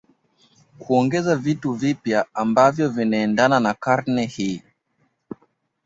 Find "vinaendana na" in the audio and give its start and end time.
2.89-3.73